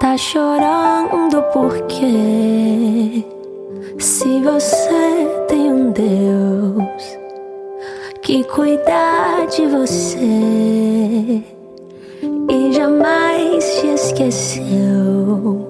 [0.00, 3.24] Tá chorando porque
[3.98, 7.18] se você tem um Deus
[8.22, 10.18] que cuida de você
[12.48, 15.66] e jamais te esqueceu,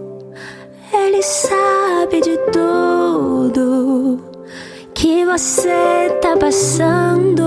[0.93, 4.21] Ele sabe de tudo
[4.95, 7.44] que você tá passando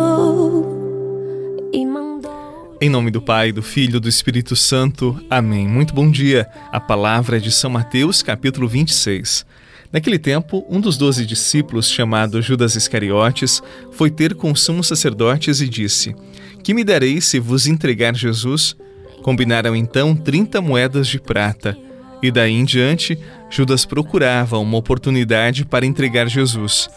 [2.80, 5.20] em nome do Pai, do Filho e do Espírito Santo.
[5.30, 5.68] Amém.
[5.68, 6.48] Muito bom dia.
[6.72, 9.46] A palavra é de São Mateus, capítulo 26.
[9.92, 15.60] Naquele tempo, um dos doze discípulos, chamado Judas Iscariotes, foi ter com os sumos sacerdotes
[15.60, 16.16] e disse:
[16.64, 18.76] Que me dareis se vos entregar Jesus?
[19.24, 21.76] Combinaram então trinta moedas de prata.
[22.22, 23.18] E daí em diante,
[23.50, 26.90] Judas procurava uma oportunidade para entregar Jesus.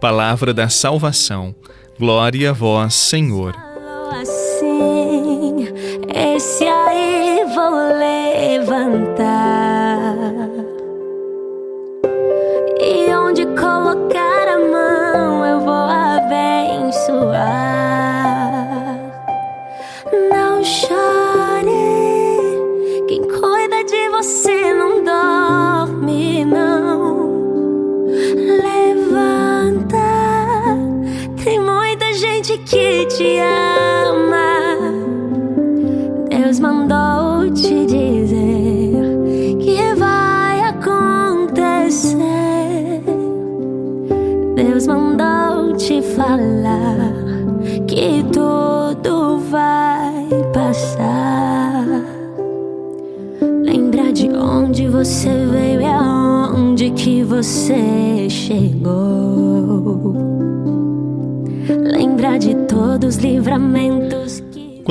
[0.00, 1.54] Palavra da salvação.
[1.98, 3.71] Glória a vós, Senhor.
[6.14, 9.34] Esse aí vou levantar.
[12.80, 17.42] E onde colocar a mão eu vou abençoar.
[20.30, 21.70] Não chore,
[23.08, 27.30] quem cuida de você não dorme, não.
[28.66, 29.96] Levanta,
[31.42, 34.51] tem muita gente que te ama.
[36.44, 39.16] Deus mandou te dizer
[39.60, 42.18] que vai acontecer.
[44.56, 47.14] Deus mandou te falar
[47.86, 51.86] que tudo vai passar.
[53.40, 60.12] Lembra de onde você veio e aonde que você chegou.
[61.68, 64.42] Lembra de todos os livramentos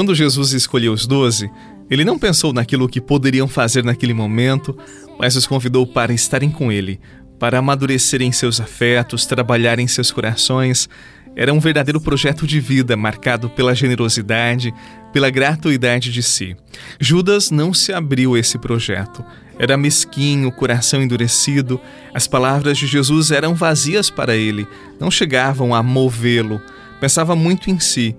[0.02, 1.48] quando Jesus escolheu os doze,
[1.88, 4.76] ele não pensou naquilo que poderiam fazer naquele momento,
[5.20, 7.00] mas os convidou para estarem com ele,
[7.38, 10.90] para amadurecerem seus afetos, trabalharem seus corações.
[11.36, 14.74] Era um verdadeiro projeto de vida marcado pela generosidade,
[15.14, 16.58] pela gratuidade de si.
[17.00, 19.24] Judas não se abriu a esse projeto.
[19.60, 21.80] Era mesquinho, coração endurecido.
[22.12, 24.68] As palavras de Jesus eram vazias para ele,
[25.00, 26.60] não chegavam a movê-lo.
[27.00, 28.16] Pensava muito em si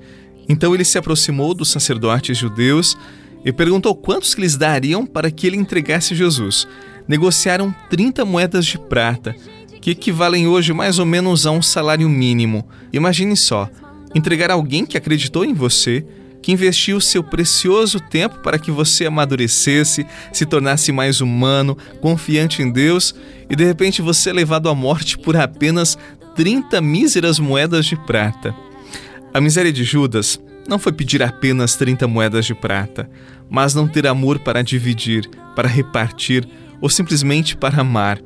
[0.52, 2.94] então ele se aproximou dos sacerdotes judeus
[3.42, 6.68] e perguntou quantos que lhes dariam para que ele entregasse Jesus.
[7.08, 9.34] Negociaram 30 moedas de prata,
[9.80, 12.68] que equivalem hoje mais ou menos a um salário mínimo.
[12.92, 13.66] Imagine só,
[14.14, 16.04] entregar alguém que acreditou em você,
[16.42, 22.70] que investiu seu precioso tempo para que você amadurecesse, se tornasse mais humano, confiante em
[22.70, 23.14] Deus,
[23.48, 25.96] e de repente você é levado à morte por apenas
[26.36, 28.54] 30 míseras moedas de prata.
[29.34, 30.38] A miséria de Judas
[30.68, 33.08] não foi pedir apenas 30 moedas de prata,
[33.48, 35.26] mas não ter amor para dividir,
[35.56, 36.46] para repartir
[36.82, 38.20] ou simplesmente para amar.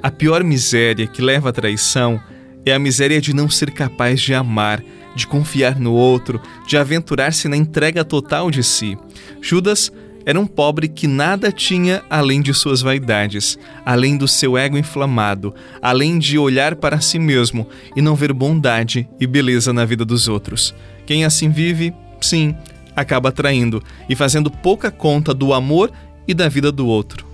[0.00, 2.22] A pior miséria que leva à traição
[2.64, 4.80] é a miséria de não ser capaz de amar,
[5.16, 8.96] de confiar no outro, de aventurar-se na entrega total de si.
[9.40, 9.92] Judas
[10.24, 15.54] era um pobre que nada tinha além de suas vaidades, além do seu ego inflamado,
[15.80, 17.66] além de olhar para si mesmo
[17.96, 20.74] e não ver bondade e beleza na vida dos outros.
[21.06, 22.54] Quem assim vive, sim,
[22.94, 25.90] acaba traindo e fazendo pouca conta do amor
[26.26, 27.26] e da vida do outro.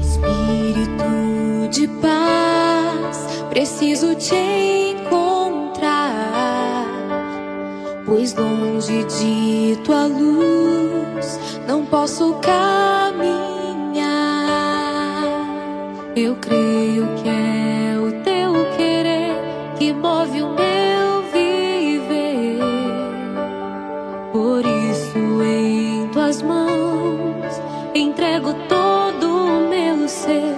[0.00, 4.34] Espírito de paz, preciso te
[4.96, 6.86] encontrar,
[8.04, 10.79] pois longe de tua luz
[11.70, 13.14] não posso caminhar.
[16.16, 19.36] Eu creio que é o teu querer
[19.78, 22.58] que move o meu viver.
[24.32, 27.62] Por isso, em tuas mãos,
[27.94, 30.56] entrego todo o meu ser.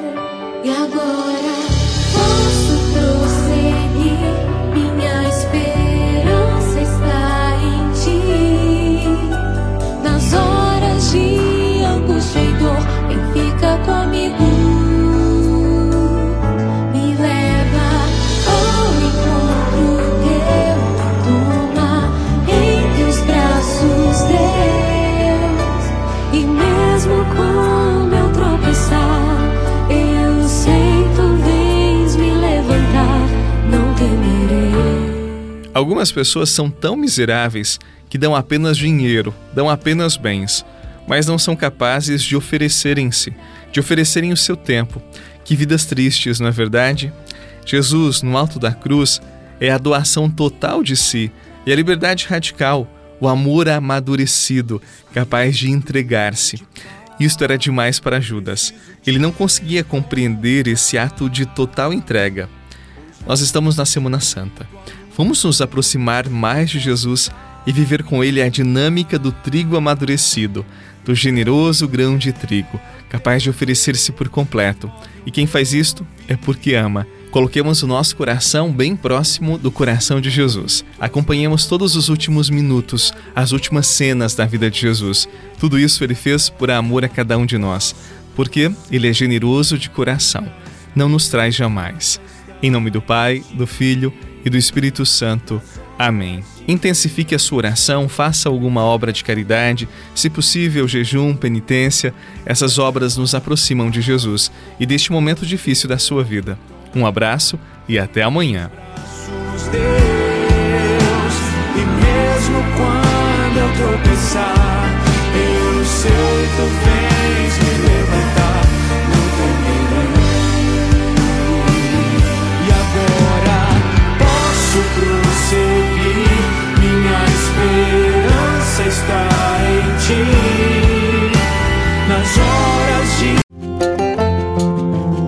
[0.65, 1.52] E agora
[35.83, 40.65] Algumas pessoas são tão miseráveis que dão apenas dinheiro, dão apenas bens
[41.07, 43.35] mas não são capazes de oferecerem-se,
[43.71, 45.03] de oferecerem o seu tempo.
[45.45, 47.13] Que vidas tristes, não é verdade?
[47.67, 49.21] Jesus, no alto da cruz,
[49.61, 51.31] é a doação total de si
[51.67, 52.89] e a liberdade radical,
[53.21, 54.81] o amor amadurecido,
[55.13, 56.63] capaz de entregar-se.
[57.21, 58.75] Isto era demais para Judas.
[59.07, 62.49] Ele não conseguia compreender esse ato de total entrega.
[63.27, 64.67] Nós estamos na Semana Santa.
[65.17, 67.31] Vamos nos aproximar mais de Jesus
[67.67, 70.65] e viver com ele a dinâmica do trigo amadurecido,
[71.05, 72.81] do generoso grão de trigo,
[73.11, 74.91] capaz de oferecer-se por completo.
[75.27, 77.07] E quem faz isto é porque ama.
[77.31, 80.85] Coloquemos o nosso coração bem próximo do coração de Jesus.
[80.99, 85.29] Acompanhemos todos os últimos minutos, as últimas cenas da vida de Jesus.
[85.59, 87.95] Tudo isso ele fez por amor a cada um de nós,
[88.35, 90.47] porque ele é generoso de coração.
[90.95, 92.21] Não nos traz jamais.
[92.63, 94.13] Em nome do Pai, do Filho
[94.51, 95.61] do Espírito Santo.
[95.99, 96.43] Amém.
[96.67, 102.15] Intensifique a sua oração, faça alguma obra de caridade, se possível, jejum, penitência.
[102.45, 106.59] Essas obras nos aproximam de Jesus e deste momento difícil da sua vida.
[106.95, 107.59] Um abraço
[107.89, 108.71] e até amanhã.
[109.71, 110.13] Deus,